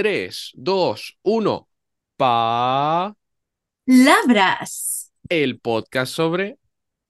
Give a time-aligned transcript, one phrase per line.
[0.00, 1.68] 3, 2, 1.
[2.16, 3.14] Pa.
[3.84, 5.12] Labras.
[5.28, 6.56] El podcast sobre.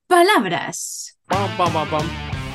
[0.09, 1.17] Palabras.
[1.27, 2.09] Pam, pam, pam, pam.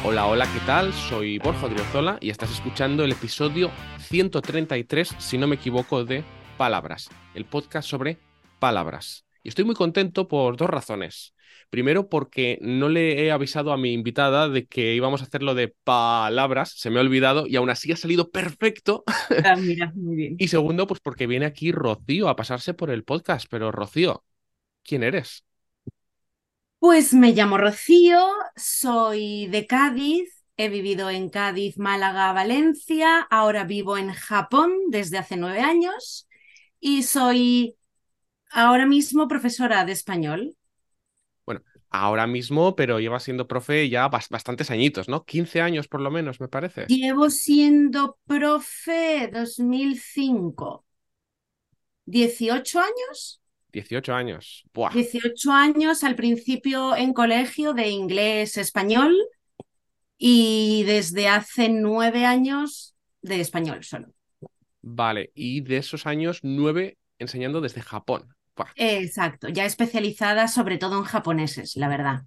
[0.03, 0.91] Hola, hola, ¿qué tal?
[0.91, 6.25] Soy Borja Driozola y estás escuchando el episodio 133, si no me equivoco, de
[6.57, 8.17] Palabras, el podcast sobre
[8.59, 9.25] palabras.
[9.41, 11.33] Y estoy muy contento por dos razones.
[11.69, 15.75] Primero, porque no le he avisado a mi invitada de que íbamos a hacerlo de
[15.83, 19.03] palabras, se me ha olvidado y aún así ha salido perfecto.
[19.43, 20.35] Ah, mira, muy bien.
[20.39, 23.47] Y segundo, pues porque viene aquí Rocío a pasarse por el podcast.
[23.49, 24.23] Pero Rocío,
[24.83, 25.43] ¿quién eres?
[26.79, 28.19] Pues me llamo Rocío,
[28.55, 35.35] soy de Cádiz, he vivido en Cádiz, Málaga, Valencia, ahora vivo en Japón desde hace
[35.35, 36.27] nueve años
[36.79, 37.75] y soy
[38.51, 40.55] ahora mismo profesora de español.
[41.97, 45.23] Ahora mismo, pero lleva siendo profe ya bas- bastantes añitos, ¿no?
[45.23, 46.85] 15 años por lo menos, me parece.
[46.87, 50.83] Llevo siendo profe 2005.
[52.05, 53.41] ¿18 años?
[53.71, 54.63] 18 años.
[54.73, 54.91] Buah.
[54.93, 59.15] 18 años al principio en colegio de inglés español
[60.17, 64.07] y desde hace nueve años de español solo.
[64.81, 68.35] Vale, y de esos años, nueve enseñando desde Japón.
[68.75, 72.23] Exacto, ya especializada sobre todo en japoneses, la verdad.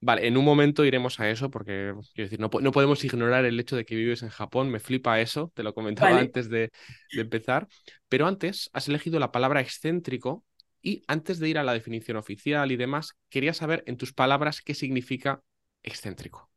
[0.00, 3.58] Vale, en un momento iremos a eso, porque quiero decir, no, no podemos ignorar el
[3.58, 4.70] hecho de que vives en Japón.
[4.70, 6.28] Me flipa eso, te lo comentaba Vale.
[6.28, 6.70] antes de,
[7.12, 7.66] de empezar.
[8.08, 10.44] Pero antes has elegido la palabra excéntrico
[10.82, 14.60] y antes de ir a la definición oficial y demás, quería saber en tus palabras
[14.62, 15.42] qué significa
[15.82, 16.50] excéntrico.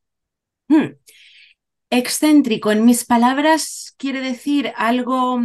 [0.69, 0.93] Hmm.
[1.91, 5.39] Excéntrico, en mis palabras, quiere decir algo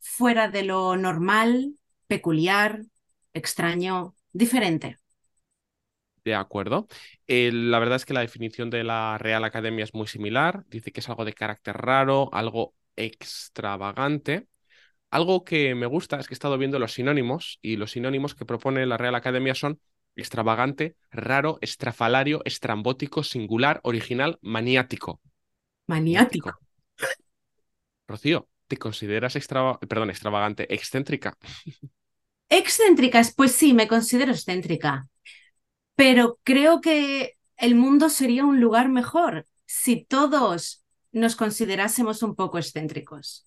[0.00, 1.74] fuera de lo normal,
[2.08, 2.82] peculiar,
[3.36, 4.98] extraño, diferente.
[6.24, 6.88] De acuerdo.
[7.28, 10.64] Eh, la verdad es que la definición de la Real Academia es muy similar.
[10.68, 14.48] Dice que es algo de carácter raro, algo extravagante.
[15.10, 18.46] Algo que me gusta es que he estado viendo los sinónimos y los sinónimos que
[18.46, 19.80] propone la Real Academia son
[20.16, 25.20] extravagante, raro, estrafalario, estrambótico, singular, original, maniático.
[25.88, 26.50] Maniático.
[28.08, 31.36] Rocío, ¿te consideras extrava- perdón, extravagante, excéntrica?
[32.48, 35.08] Excéntricas, pues sí, me considero excéntrica,
[35.96, 42.58] pero creo que el mundo sería un lugar mejor si todos nos considerásemos un poco
[42.58, 43.46] excéntricos.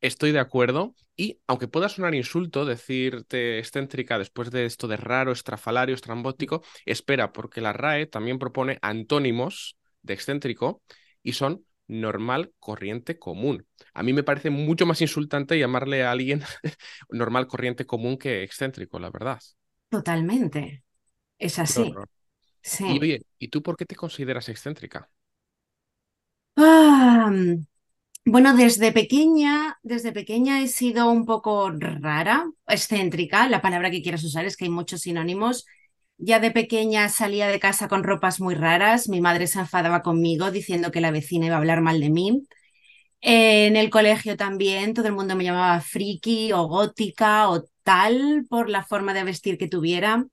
[0.00, 0.94] Estoy de acuerdo.
[1.16, 7.32] Y aunque pueda sonar insulto decirte excéntrica después de esto de raro, estrafalario, estrambótico, espera,
[7.32, 10.82] porque la RAE también propone antónimos de excéntrico
[11.22, 13.66] y son normal, corriente, común.
[13.94, 16.42] A mí me parece mucho más insultante llamarle a alguien
[17.10, 19.40] normal, corriente, común que excéntrico, la verdad.
[19.88, 20.84] Totalmente.
[21.38, 22.00] Es así.
[22.84, 23.00] Y Sí.
[23.02, 25.10] oye, ¿y tú por qué te consideras excéntrica?
[26.56, 27.30] Ah,
[28.26, 34.24] bueno, desde pequeña, desde pequeña he sido un poco rara, excéntrica, la palabra que quieras
[34.24, 35.66] usar es que hay muchos sinónimos.
[36.18, 40.50] Ya de pequeña salía de casa con ropas muy raras, mi madre se enfadaba conmigo
[40.50, 42.46] diciendo que la vecina iba a hablar mal de mí.
[43.22, 48.70] En el colegio también todo el mundo me llamaba friki o gótica o tal por
[48.70, 50.26] la forma de vestir que tuviera.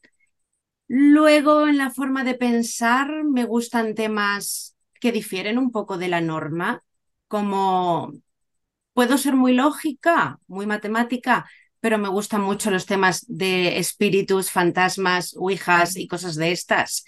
[0.87, 6.21] Luego, en la forma de pensar, me gustan temas que difieren un poco de la
[6.21, 6.83] norma,
[7.27, 8.11] como
[8.93, 11.49] puedo ser muy lógica, muy matemática,
[11.81, 17.05] pero me gustan mucho los temas de espíritus, fantasmas, ouijas y cosas de estas.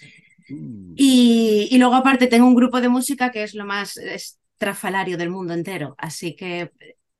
[0.96, 5.30] Y, y luego aparte tengo un grupo de música que es lo más estrafalario del
[5.30, 6.70] mundo entero, así que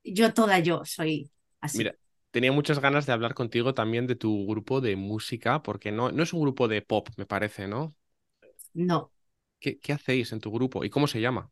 [0.05, 1.79] yo toda yo soy así.
[1.79, 1.97] Mira,
[2.31, 6.23] tenía muchas ganas de hablar contigo también de tu grupo de música, porque no, no
[6.23, 7.95] es un grupo de pop, me parece, ¿no?
[8.75, 9.11] No.
[9.61, 11.51] ¿Qué, qué hacéis en tu grupo y cómo se llama?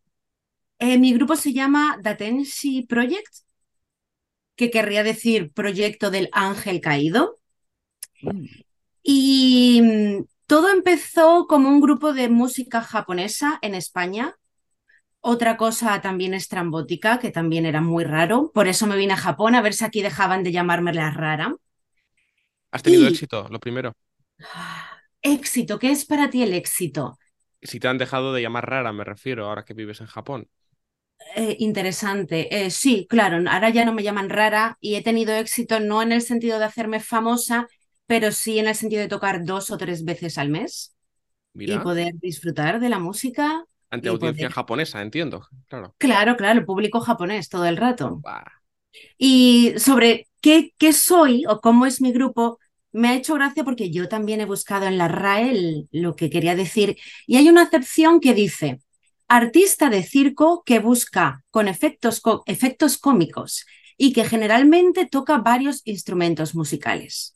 [0.78, 3.32] Eh, mi grupo se llama Datenshi Project,
[4.62, 7.38] que querría decir Proyecto del Ángel Caído.
[9.02, 14.36] Y mm, todo empezó como un grupo de música japonesa en España.
[15.20, 18.52] Otra cosa también estrambótica, que también era muy raro.
[18.54, 21.56] Por eso me vine a Japón a ver si aquí dejaban de llamarme la rara.
[22.70, 23.46] ¿Has tenido Y éxito?
[23.50, 23.92] Lo primero.
[25.22, 27.18] éxito, ¿qué es para ti el éxito?
[27.62, 30.48] Si te han dejado de llamar rara, me refiero, ahora que vives en Japón.
[31.36, 32.64] Eh, interesante.
[32.64, 36.12] Eh, sí, claro, ahora ya no me llaman rara y he tenido éxito no en
[36.12, 37.66] el sentido de hacerme famosa,
[38.06, 40.94] pero sí en el sentido de tocar dos o tres veces al mes
[41.54, 44.52] y poder disfrutar de la música ante audiencia poder...
[44.52, 45.46] japonesa, entiendo.
[45.68, 45.94] Claro.
[45.98, 48.20] Claro, claro, el público japonés todo el rato.
[49.18, 52.58] Y sobre qué, qué soy o cómo es mi grupo,
[52.92, 56.54] me ha hecho gracia porque yo también he buscado en la RAE lo que quería
[56.54, 56.96] decir
[57.26, 58.80] y hay una acepción que dice
[59.32, 63.64] artista de circo que busca con efectos, efectos cómicos
[63.96, 67.34] y que generalmente toca varios instrumentos musicales.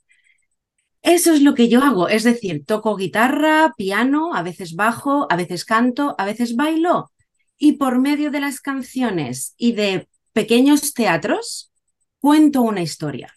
[1.00, 5.36] Eso es lo que yo hago, es decir, toco guitarra, piano, a veces bajo, a
[5.36, 7.12] veces canto, a veces bailo
[7.56, 11.72] y por medio de las canciones y de pequeños teatros
[12.18, 13.32] cuento una historia.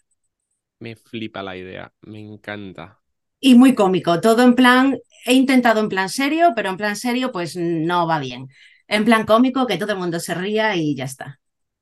[0.82, 2.99] Me flipa la idea, me encanta.
[3.40, 7.32] Y muy cómico, todo en plan, he intentado en plan serio, pero en plan serio
[7.32, 8.48] pues no va bien.
[8.88, 11.40] En plan cómico, que todo el mundo se ría y ya está.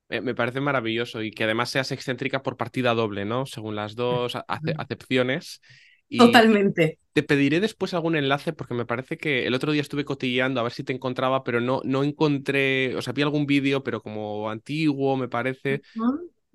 [0.09, 3.45] Me parece maravilloso y que además seas excéntrica por partida doble, ¿no?
[3.45, 4.37] Según las dos
[4.77, 5.61] acepciones.
[6.09, 6.97] Totalmente.
[7.11, 10.63] Te pediré después algún enlace porque me parece que el otro día estuve cotilleando a
[10.63, 14.49] ver si te encontraba, pero no, no encontré, o sea, vi algún vídeo, pero como
[14.49, 15.81] antiguo, me parece.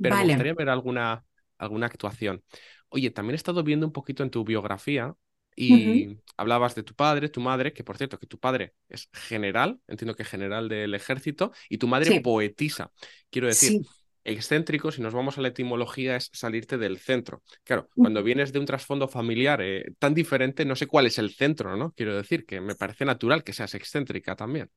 [0.00, 1.24] Pero me gustaría ver alguna,
[1.58, 2.42] alguna actuación.
[2.92, 5.14] Oye, también he estado viendo un poquito en tu biografía
[5.56, 9.80] y hablabas de tu padre, tu madre, que por cierto, que tu padre es general,
[9.88, 12.92] entiendo que general del ejército, y tu madre poetisa.
[13.30, 13.80] Quiero decir,
[14.24, 17.42] excéntrico, si nos vamos a la etimología, es salirte del centro.
[17.64, 21.30] Claro, cuando vienes de un trasfondo familiar eh, tan diferente, no sé cuál es el
[21.32, 21.92] centro, ¿no?
[21.92, 24.70] Quiero decir que me parece natural que seas excéntrica también.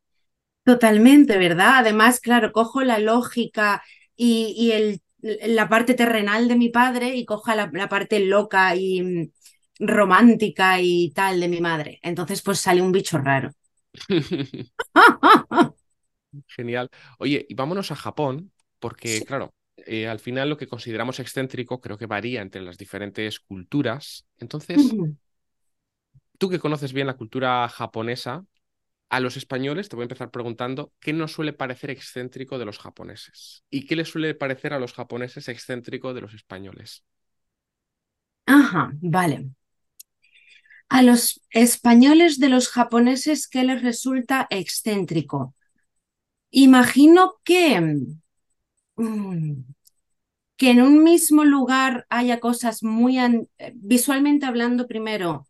[0.63, 1.75] Totalmente, ¿verdad?
[1.77, 3.83] Además, claro, cojo la lógica
[4.15, 9.01] y, el, la parte terrenal de mi padre y cojo la, la parte loca y
[9.01, 9.31] mm,
[9.79, 11.99] romántica y tal de mi madre.
[12.03, 13.51] Entonces, pues sale un bicho raro.
[16.47, 16.89] Genial.
[17.19, 21.97] Oye, y vámonos a Japón, porque, claro, eh, al final lo que consideramos excéntrico creo
[21.97, 24.25] que varía entre las diferentes culturas.
[24.37, 24.97] Entonces,
[26.37, 28.45] tú que conoces bien la cultura japonesa,
[29.15, 32.79] a los españoles te voy a empezar preguntando qué nos suele parecer excéntrico de los
[32.79, 37.03] japoneses y qué les suele parecer a los japoneses excéntrico de los españoles.
[38.47, 39.51] Ajá, vale.
[40.89, 45.53] A los españoles de los japoneses, ¿qué les resulta excéntrico?
[46.51, 47.81] Imagino que
[48.97, 49.63] Mm.
[50.57, 53.17] que en un mismo lugar haya cosas muy,
[53.75, 55.47] visualmente hablando primero,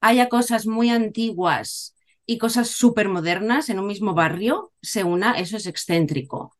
[0.00, 1.94] haya cosas muy antiguas
[2.26, 6.56] y cosas súper modernas en un mismo barrio, se una, eso es excéntrico.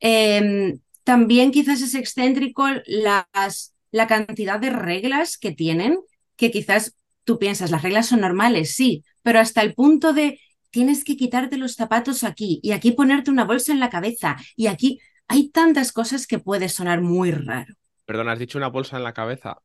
[0.00, 5.98] Em, también quizás es excéntrico las, la cantidad de reglas que tienen,
[6.36, 6.94] que quizás
[7.24, 10.40] tú piensas, las reglas son normales, sí, pero hasta el punto de
[10.70, 14.66] tienes que quitarte los zapatos aquí y aquí ponerte una bolsa en la cabeza y
[14.66, 17.74] aquí hay tantas cosas que puede sonar muy raro.
[18.04, 19.62] Perdón, has dicho una bolsa en la cabeza.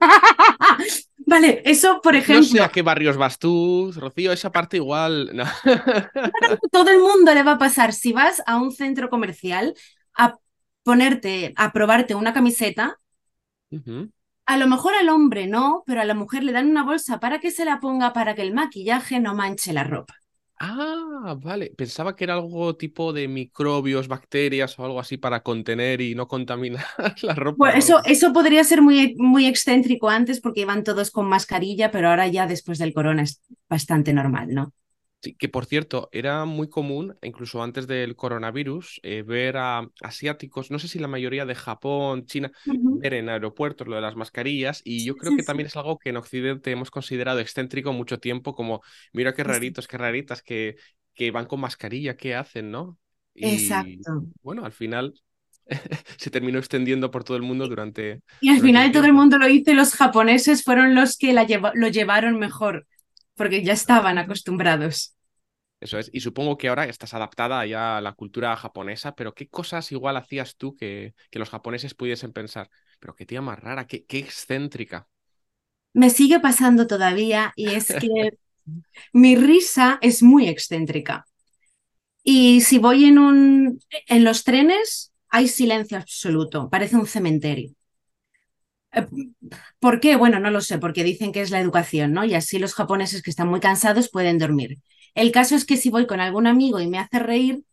[1.28, 2.40] vale, eso por ejemplo.
[2.40, 5.32] No sé a qué barrios vas tú, Rocío, esa parte igual.
[6.72, 7.92] Todo el mundo le va a pasar.
[7.92, 9.74] Si vas a un centro comercial
[10.16, 10.36] a
[10.82, 12.98] ponerte, a probarte una camiseta,
[14.46, 17.38] a lo mejor al hombre no, pero a la mujer le dan una bolsa para
[17.38, 20.17] que se la ponga para que el maquillaje no manche la ropa.
[20.60, 21.70] Ah, vale.
[21.76, 26.26] Pensaba que era algo tipo de microbios, bacterias o algo así para contener y no
[26.26, 26.84] contaminar
[27.22, 27.58] la ropa.
[27.58, 32.08] Bueno, eso, eso podría ser muy, muy excéntrico antes porque iban todos con mascarilla, pero
[32.10, 34.72] ahora ya después del corona es bastante normal, ¿no?
[35.20, 40.70] Sí, que por cierto, era muy común, incluso antes del coronavirus, eh, ver a asiáticos,
[40.70, 44.80] no sé si la mayoría de Japón, China, ver en aeropuertos lo de las mascarillas,
[44.84, 48.54] y yo creo que también es algo que en Occidente hemos considerado excéntrico mucho tiempo,
[48.54, 48.80] como,
[49.12, 50.76] mira qué raritos, qué raritas, que,
[51.14, 52.96] que van con mascarilla, ¿qué hacen, no?
[53.34, 54.24] Y, Exacto.
[54.40, 55.14] Bueno, al final
[56.16, 58.22] se terminó extendiendo por todo el mundo durante...
[58.40, 61.44] Y al final todo el mundo lo hizo y los japoneses fueron los que la
[61.74, 62.86] lo llevaron mejor
[63.38, 65.14] porque ya estaban acostumbrados.
[65.80, 69.48] Eso es, y supongo que ahora estás adaptada ya a la cultura japonesa, pero ¿qué
[69.48, 72.68] cosas igual hacías tú que, que los japoneses pudiesen pensar?
[72.98, 75.08] Pero qué tía más rara, qué, qué excéntrica.
[75.94, 78.30] Me sigue pasando todavía y es que
[79.12, 81.26] mi risa es muy excéntrica.
[82.22, 87.72] Y si voy en, un, en los trenes, hay silencio absoluto, parece un cementerio.
[88.92, 89.06] Eh,
[89.80, 90.16] ¿Por qué?
[90.16, 92.24] Bueno, no lo sé, porque dicen que es la educación, ¿no?
[92.24, 94.78] Y así los japoneses que están muy cansados pueden dormir.
[95.18, 97.64] El caso es que si voy con algún amigo y me hace reír,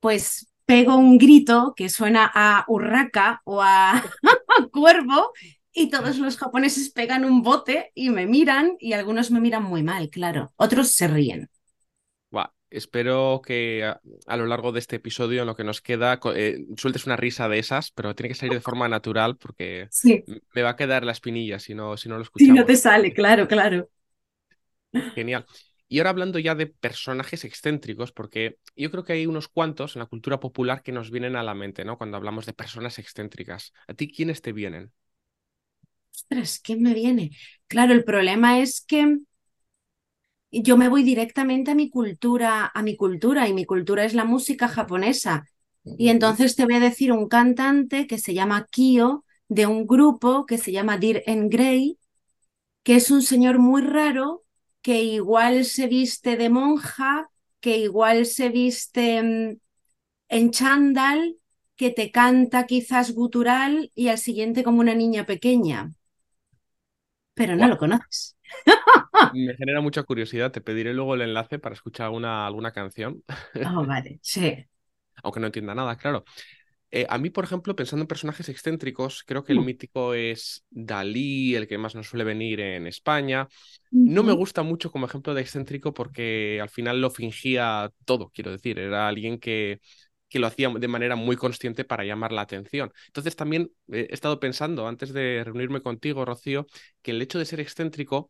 [0.00, 4.04] pues pego un grito que suena a urraca o a
[4.72, 5.32] cuervo
[5.72, 9.82] y todos los japoneses pegan un bote y me miran y algunos me miran muy
[9.82, 10.52] mal, claro.
[10.56, 11.48] Otros se ríen.
[12.70, 17.04] Espero que a, lo largo de este episodio, en lo que nos queda, eh, sueltes
[17.04, 19.88] una risa de esas, pero tiene que salir de forma natural porque
[20.54, 22.54] me va a quedar la espinilla si no, si no lo escuchamos.
[22.54, 23.88] Si no te sale, claro, claro.
[25.16, 25.44] Genial.
[25.90, 30.00] Y ahora hablando ya de personajes excéntricos, porque yo creo que hay unos cuantos en
[30.00, 31.98] la cultura popular que nos vienen a la mente, ¿no?
[31.98, 33.74] Cuando hablamos de personas excéntricas.
[33.88, 34.92] ¿A ti quiénes te vienen?
[36.14, 37.30] Ostras, ¿quién me viene?
[37.66, 39.18] Claro, el problema es que
[40.52, 44.24] yo me voy directamente a mi cultura, a mi cultura, y mi cultura es la
[44.24, 45.44] música japonesa.
[45.96, 50.46] Y entonces te voy a decir un cantante que se llama Kio, de un grupo
[50.46, 51.98] que se llama Dear en Grey,
[52.84, 54.44] que es un señor muy raro
[54.82, 59.58] que igual se viste de monja, que igual se viste mm,
[60.30, 61.36] en chándal,
[61.76, 65.92] que te canta quizás gutural y al siguiente como una niña pequeña.
[67.34, 68.36] Pero no lo conoces.
[69.32, 70.50] Me genera mucha curiosidad.
[70.52, 73.22] Te pediré luego el enlace para escuchar alguna, alguna canción.
[73.62, 74.66] Oh, vale, sí.
[75.22, 76.24] Aunque no entienda nada, claro.
[76.92, 79.64] Eh, a mí, por ejemplo, pensando en personajes excéntricos, creo que el Mm.
[79.64, 83.46] mítico es Dalí, el que más nos suele venir en España.
[83.92, 88.50] No me gusta mucho como ejemplo de excéntrico porque al final lo fingía todo, quiero
[88.50, 89.80] decir, era alguien que,
[90.28, 92.92] que lo hacía de manera muy consciente para llamar la atención.
[93.06, 96.66] Entonces también eh, he estado pensando, antes de reunirme contigo, Rocío,
[97.02, 98.28] que el hecho de ser excéntrico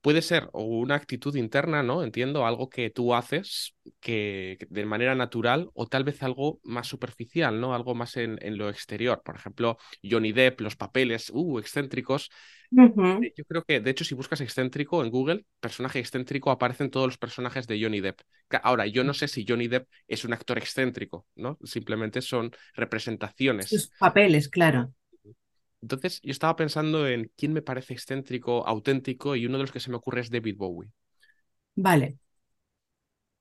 [0.00, 2.02] puede ser o una actitud interna, ¿no?
[2.02, 6.86] Entiendo, algo que tú haces que, que de manera natural o tal vez algo más
[6.86, 7.74] superficial, ¿no?
[7.74, 9.22] Algo más en, en lo exterior.
[9.24, 12.30] Por ejemplo, Johnny Depp, los papeles, uh, excéntricos.
[13.22, 17.06] Eh, Yo creo que, de hecho, si buscas excéntrico en Google, personaje excéntrico, aparecen todos
[17.06, 18.20] los personajes de Johnny Depp.
[18.62, 21.58] Ahora, yo no sé si Johnny Depp es un actor excéntrico, ¿no?
[21.64, 23.68] Simplemente son representaciones.
[23.68, 24.92] Sus papeles, claro.
[25.80, 29.80] Entonces, yo estaba pensando en quién me parece excéntrico, auténtico, y uno de los que
[29.80, 30.90] se me ocurre es David Bowie.
[31.74, 32.18] Vale.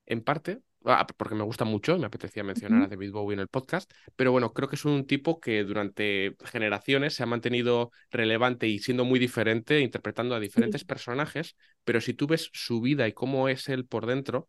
[0.06, 2.88] En parte, ah, porque me gusta mucho y me apetecía mencionar a.
[2.88, 7.13] David Bowie en el podcast, pero bueno, creo que es un tipo que durante generaciones
[7.15, 12.27] se ha mantenido relevante y siendo muy diferente, interpretando a diferentes personajes, pero si tú
[12.27, 14.48] ves su vida y cómo es él por dentro,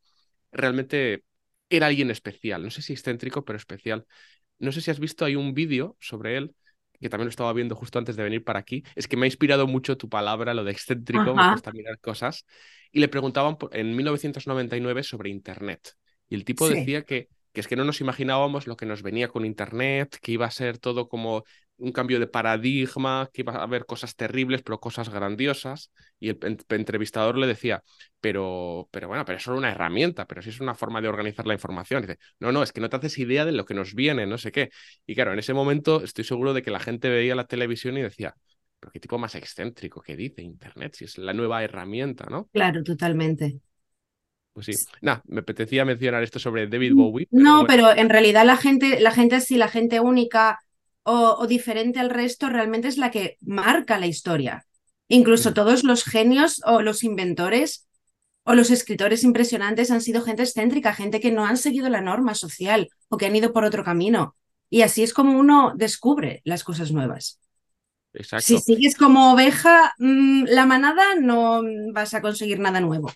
[0.52, 1.24] realmente
[1.70, 2.62] era alguien especial.
[2.62, 4.06] No sé si excéntrico, pero especial.
[4.58, 6.54] No sé si has visto, hay un vídeo sobre él,
[7.00, 8.82] que también lo estaba viendo justo antes de venir para aquí.
[8.94, 11.60] Es que me ha inspirado mucho tu palabra, lo de excéntrico, me Ajá.
[11.64, 12.44] a mirar cosas.
[12.92, 15.94] Y le preguntaban en 1999 sobre Internet.
[16.28, 16.74] Y el tipo Sí.
[16.74, 20.32] decía que, que es que no nos imaginábamos lo que nos venía con Internet, que
[20.32, 21.44] iba a ser todo como
[21.78, 25.92] un cambio de paradigma, que iba a haber cosas terribles, pero cosas grandiosas.
[26.18, 27.82] Y el en- entrevistador le decía,
[28.20, 31.46] pero, pero bueno, pero es solo una herramienta, pero si es una forma de organizar
[31.46, 32.02] la información.
[32.02, 34.38] Dice, no, no, es que no te haces idea de lo que nos viene, no
[34.38, 34.70] sé qué.
[35.06, 38.02] Y claro, en ese momento estoy seguro de que la gente veía la televisión y
[38.02, 38.34] decía,
[38.80, 42.50] pero qué tipo más excéntrico que dice Internet, si es la nueva herramienta, ¿no?
[42.52, 43.60] Claro, totalmente.
[44.58, 44.86] Pues sí.
[45.02, 48.56] Nada, me apetecía mencionar esto sobre David Bowie, pero No, bueno, pero en realidad la
[48.56, 50.58] gente, la gente así, la gente única
[51.04, 54.64] o, o diferente al resto, realmente es la que marca la historia.
[55.06, 55.54] Incluso Mm.
[55.54, 57.86] todos los genios o los inventores
[58.42, 62.34] o los escritores impresionantes han sido gente excéntrica, gente que no han seguido la norma
[62.34, 64.34] social o que han ido por otro camino.
[64.70, 67.38] Y así es como uno descubre las cosas nuevas.
[68.38, 71.62] Si sigues como oveja, mm, la manada, no
[71.92, 73.12] vas a conseguir nada nuevo.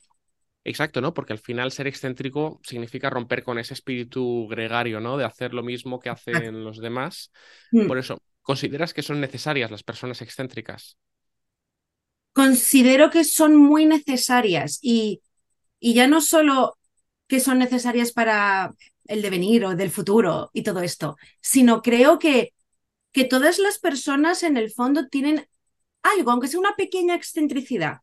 [0.65, 1.13] Exacto, ¿no?
[1.13, 5.17] Porque al final ser excéntrico significa romper con ese espíritu gregario, ¿no?
[5.17, 7.33] De hacer lo mismo que hacen los demás.
[7.73, 7.89] Mm.
[7.89, 10.97] Por eso, ¿consideras que son necesarias las personas excéntricas?
[12.33, 15.21] Considero que son muy necesarias y,
[15.81, 16.79] y ya no solo
[17.27, 18.73] que son necesarias para
[19.07, 22.55] el devenir o del futuro y todo esto, sino creo que,
[23.11, 25.47] que todas las personas en el fondo tienen
[26.03, 27.99] algo, aunque sea una pequeña excentricidad.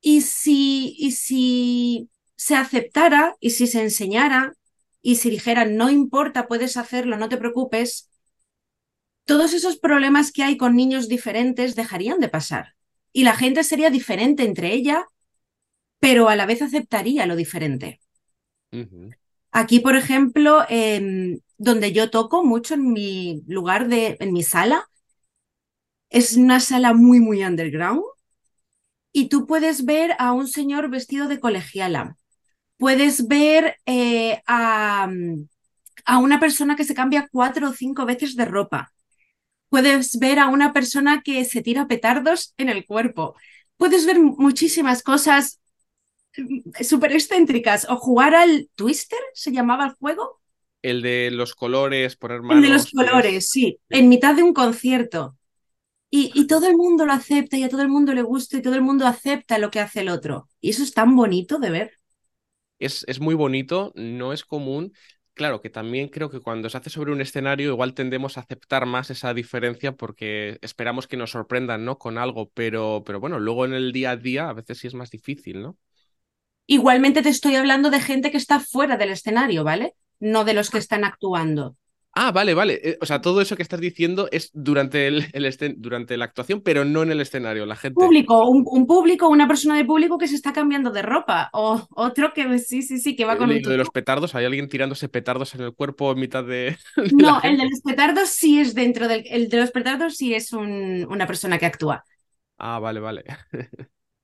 [0.00, 4.54] Y si, y si se aceptara y si se enseñara
[5.02, 8.10] y si dijeran, no importa, puedes hacerlo, no te preocupes,
[9.24, 12.74] todos esos problemas que hay con niños diferentes dejarían de pasar.
[13.12, 15.06] Y la gente sería diferente entre ella,
[15.98, 18.00] pero a la vez aceptaría lo diferente.
[19.52, 24.88] Aquí, por ejemplo, em, donde yo toco mucho en mi lugar de, en mi sala,
[26.10, 28.02] es una sala muy, muy underground.
[29.12, 32.16] Y tú puedes ver a un señor vestido de colegiala.
[32.78, 35.08] Puedes ver eh, a,
[36.04, 38.92] a una persona que se cambia cuatro o cinco veces de ropa.
[39.68, 43.36] Puedes ver a una persona que se tira petardos en el cuerpo.
[43.76, 45.60] Puedes ver muchísimas cosas
[46.36, 47.86] mm, súper excéntricas.
[47.90, 50.40] O jugar al Twister, se llamaba el juego.
[50.82, 52.62] El de los colores, poner El manos.
[52.62, 53.78] de los colores, Sí.
[53.90, 55.36] en mitad de un concierto.
[56.10, 58.62] Y, y todo el mundo lo acepta y a todo el mundo le gusta y
[58.62, 60.48] todo el mundo acepta lo que hace el otro.
[60.60, 61.92] Y eso es tan bonito de ver.
[62.78, 64.92] Es, es muy bonito, no es común.
[65.34, 68.86] Claro que también creo que cuando se hace sobre un escenario igual tendemos a aceptar
[68.86, 71.98] más esa diferencia porque esperamos que nos sorprendan, ¿no?
[71.98, 74.94] Con algo, pero, pero bueno, luego en el día a día a veces sí es
[74.94, 75.78] más difícil, ¿no?
[76.66, 79.94] Igualmente te estoy hablando de gente que está fuera del escenario, ¿vale?
[80.20, 81.76] No de los que están actuando.
[82.12, 82.80] Ah, vale, vale.
[82.82, 85.26] Eh, o sea, todo eso que estás diciendo es durante, el,
[85.76, 87.94] durante la actuación, pero no en el escenario, la gente.
[87.94, 91.50] Público, un, público, una persona de público que se está cambiando de ropa.
[91.52, 94.68] O otro que sí, sí, sí, que va con el de los petardos, ¿hay alguien
[94.68, 96.76] tirándose petardos en el cuerpo en mitad de.
[97.12, 99.24] no, el de los petardos sí es dentro del.
[99.26, 102.04] El de los petardos sí es una persona que actúa.
[102.58, 103.24] Ah, vale, vale.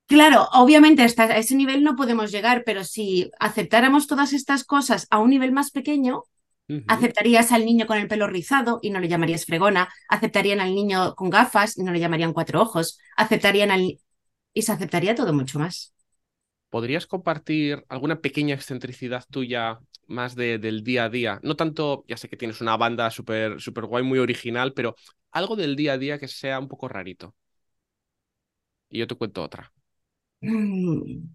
[0.07, 5.19] Claro, obviamente hasta ese nivel no podemos llegar, pero si aceptáramos todas estas cosas a
[5.19, 6.23] un nivel más pequeño,
[6.87, 9.89] Aceptarías al niño con el pelo rizado y no le llamarías fregona.
[10.09, 12.99] Aceptarían al niño con gafas y no le llamarían cuatro ojos.
[13.15, 13.99] Aceptarían al...
[14.53, 15.93] Y se aceptaría todo mucho más.
[16.69, 21.39] ¿Podrías compartir alguna pequeña excentricidad tuya más de, del día a día?
[21.43, 24.95] No tanto, ya sé que tienes una banda súper super guay, muy original, pero
[25.31, 27.35] algo del día a día que sea un poco rarito.
[28.89, 29.71] Y yo te cuento otra.
[30.41, 31.29] Mm.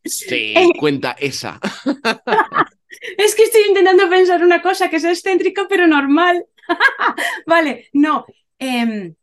[0.05, 1.61] Sí, eh, cuenta esa.
[3.19, 6.47] es que estoy intentando pensar una cosa que es excéntrica pero normal.
[7.47, 8.27] vale, no.
[8.59, 9.15] Em,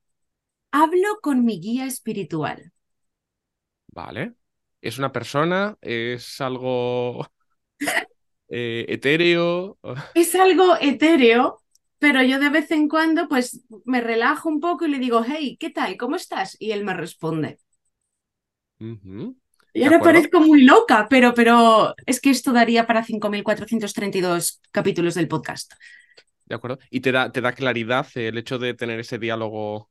[0.71, 2.71] hablo con mi guía espiritual.
[3.87, 4.35] Vale.
[4.81, 5.77] ¿Es una persona?
[5.81, 7.27] ¿Es algo
[8.49, 9.77] eh, etéreo?
[10.15, 11.61] es algo etéreo,
[11.99, 15.57] pero yo de vez en cuando pues me relajo un poco y le digo, hey,
[15.59, 15.97] ¿qué tal?
[15.97, 16.57] ¿Cómo estás?
[16.59, 17.59] Y él me responde.
[19.73, 25.27] Y ahora parezco muy loca, pero, pero es que esto daría para 5.432 capítulos del
[25.27, 25.73] podcast.
[26.45, 26.79] De acuerdo.
[26.89, 29.89] ¿Y te da, te da claridad el hecho de tener ese diálogo?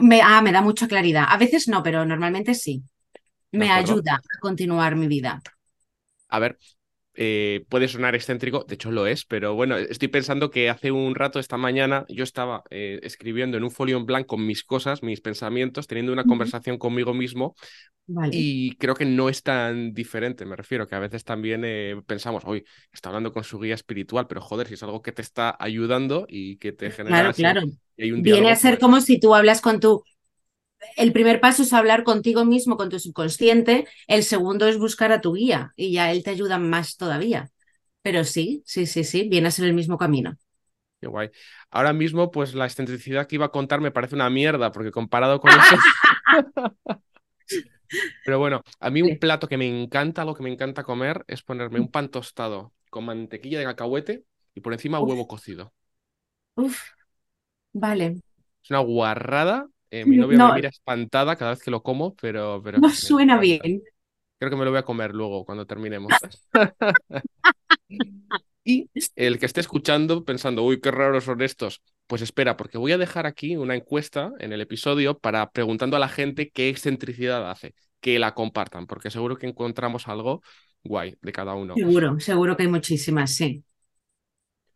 [0.00, 1.26] Me, ah, me da mucha claridad.
[1.28, 2.82] A veces no, pero normalmente sí.
[3.52, 5.40] Me ayuda a continuar mi vida.
[6.28, 6.58] A ver,
[7.14, 11.14] eh, puede sonar excéntrico, de hecho lo es, pero bueno, estoy pensando que hace un
[11.14, 15.20] rato, esta mañana, yo estaba eh, escribiendo en un folio en blanco mis cosas, mis
[15.20, 17.54] pensamientos, teniendo una conversación conmigo mismo
[18.30, 22.42] y creo que no es tan diferente, me refiero, que a veces también eh, pensamos,
[22.44, 25.56] hoy está hablando con su guía espiritual, pero joder, si es algo que te está
[25.58, 27.32] ayudando y que te genera...
[27.32, 27.62] Claro, claro.
[27.96, 30.02] Viene a ser pues como si tú hablas con tu
[30.96, 35.20] el primer paso es hablar contigo mismo, con tu subconsciente, el segundo es buscar a
[35.20, 37.50] tu guía y ya él te ayuda más todavía.
[38.02, 40.36] Pero sí, sí, sí, sí, viene a ser el mismo camino.
[41.00, 41.30] Qué guay.
[41.70, 45.40] Ahora mismo, pues la excentricidad que iba a contar me parece una mierda, porque comparado
[45.40, 45.76] con eso.
[48.24, 51.42] Pero bueno, a mí un plato que me encanta, lo que me encanta comer, es
[51.42, 55.72] ponerme un pan tostado con mantequilla de cacahuete y por encima huevo cocido.
[56.56, 56.92] Uf,
[57.72, 58.22] vale.
[58.62, 62.62] Es una guarrada, eh, mi novia me mira espantada cada vez que lo como, pero...
[62.64, 63.82] pero no suena bien.
[64.38, 66.10] Creo que me lo voy a comer luego cuando terminemos.
[68.64, 72.92] y el que esté escuchando pensando, uy, qué raros son estos, pues espera, porque voy
[72.92, 77.50] a dejar aquí una encuesta en el episodio para preguntando a la gente qué excentricidad
[77.50, 80.40] hace, que la compartan, porque seguro que encontramos algo
[80.82, 81.74] guay de cada uno.
[81.74, 83.62] Seguro, seguro que hay muchísimas, sí.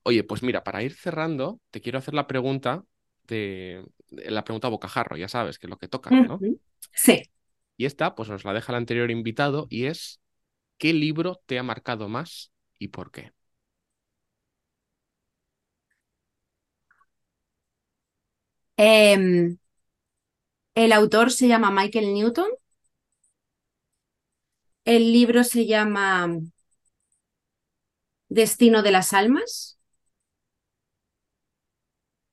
[0.02, 2.84] Oye, pues mira, para ir cerrando, te quiero hacer la pregunta
[3.26, 6.38] de, la pregunta bocajarro, ya sabes, que es lo que toca, ¿no?
[6.92, 7.22] Sí.
[7.76, 10.20] Y esta, pues nos la deja el anterior invitado y es,
[10.78, 13.32] ¿qué libro te ha marcado más y por qué?
[18.78, 19.58] Em,
[20.76, 22.46] el autor se llama Michael Newton.
[24.86, 26.28] El libro se llama
[28.28, 29.75] Destino de las Almas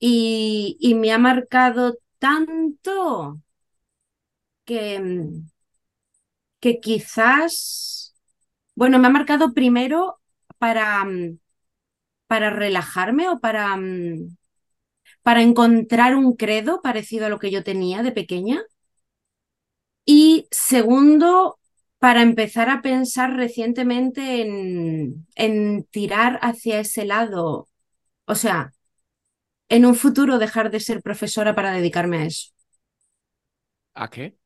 [0.05, 3.39] y, me ha marcado tanto
[4.65, 5.47] que, mm,
[6.59, 8.13] que quizás,
[8.75, 10.19] bueno, me ha marcado primero
[10.57, 11.39] para, mm,
[12.27, 14.37] para relajarme o para, mm,
[15.23, 18.63] para encontrar un credo parecido a lo que yo tenía de pequeña.
[20.05, 21.59] Y segundo,
[21.99, 27.67] para empezar a pensar recientemente en, en tirar hacia ese lado.
[28.25, 28.73] O sea,
[29.75, 32.49] en un futuro dejar de ser profesora para dedicarme a eso.
[33.95, 34.37] ¿A qué?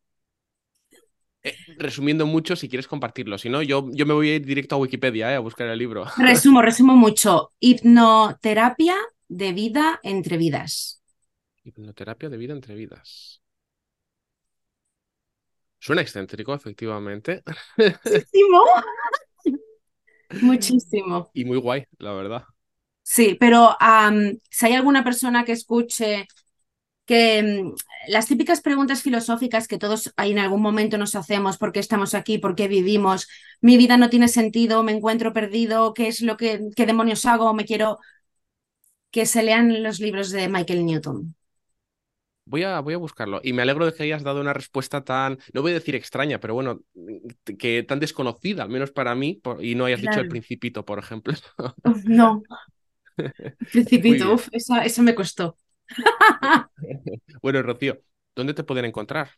[1.44, 3.38] Eh, resumiendo mucho, si quieres compartirlo.
[3.38, 5.78] Si no, yo, yo me voy a ir directo a Wikipedia eh, a buscar el
[5.78, 6.06] libro.
[6.18, 7.52] Resumo, resumo mucho.
[7.60, 8.96] Hipnoterapia
[9.28, 11.02] de vida entre vidas.
[11.66, 13.42] Hipnoterapia de vida entre vidas.
[15.80, 17.44] Suena excéntrico, efectivamente.
[17.78, 18.64] Muchísimo.
[20.42, 21.30] Muchísimo.
[21.34, 22.44] Y muy guay, la verdad.
[23.10, 23.78] Sí, pero
[24.52, 26.28] si hay alguna persona que escuche
[27.06, 27.76] que mm,
[28.10, 32.38] las típicas preguntas filosóficas que todos en algún momento nos hacemos, ¿por qué estamos aquí?
[32.38, 33.30] ¿Por qué vivimos?
[33.62, 37.54] Mi vida no tiene sentido, me encuentro perdido, ¿qué es lo que, qué demonios hago?
[37.54, 37.98] Me quiero
[39.10, 41.34] que se lean los libros de Michael Newton.
[42.44, 43.40] Voy a, voy a buscarlo.
[43.42, 46.42] Y me alegro de que hayas dado una respuesta tan, no voy a decir extraña,
[46.42, 46.82] pero bueno,
[47.58, 51.34] que tan desconocida, al menos para mí, y no hayas dicho el principito, por ejemplo.
[52.06, 52.44] no.
[53.72, 55.58] Principito, uf, eso me costó.
[57.42, 58.02] bueno, Rocío,
[58.36, 59.30] ¿dónde te pueden encontrar?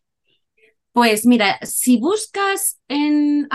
[0.91, 3.47] Pues mira, si buscas en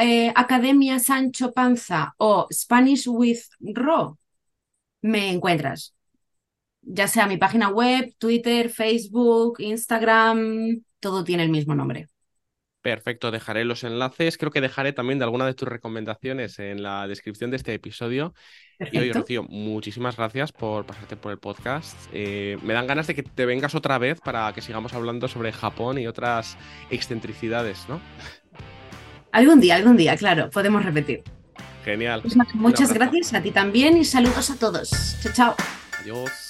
[0.00, 4.18] eh, Academia Sancho Panza o Spanish with Ro,
[5.02, 5.94] me encuentras.
[6.82, 12.08] Ya sea mi página web, Twitter, Facebook, Instagram, todo tiene el mismo nombre.
[12.86, 14.38] Perfecto, dejaré los enlaces.
[14.38, 18.32] Creo que dejaré también de alguna de tus recomendaciones en la descripción de este episodio.
[18.92, 21.96] Y oye, Rocío, muchísimas gracias por pasarte por el podcast.
[22.12, 25.50] Eh, me dan ganas de que te vengas otra vez para que sigamos hablando sobre
[25.50, 26.56] Japón y otras
[26.88, 28.00] excentricidades, ¿no?
[29.32, 31.24] Algún día, algún día, claro, podemos repetir.
[31.84, 32.22] Genial.
[32.22, 35.16] Pues muchas gracias a ti también y saludos a todos.
[35.24, 35.56] Chao, chao.
[36.02, 36.45] Adiós.